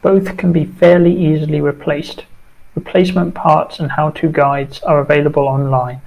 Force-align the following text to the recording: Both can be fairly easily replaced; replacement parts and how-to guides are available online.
Both 0.00 0.36
can 0.36 0.52
be 0.52 0.64
fairly 0.64 1.12
easily 1.12 1.60
replaced; 1.60 2.24
replacement 2.76 3.34
parts 3.34 3.80
and 3.80 3.90
how-to 3.90 4.30
guides 4.30 4.78
are 4.82 5.00
available 5.00 5.42
online. 5.48 6.02